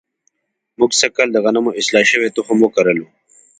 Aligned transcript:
موږ 0.79 0.91
سږ 0.99 1.11
کال 1.17 1.29
د 1.33 1.37
غنمو 1.45 1.71
اصلاح 1.79 2.05
شوی 2.11 2.29
تخم 2.37 2.57
وکرلو. 2.61 3.05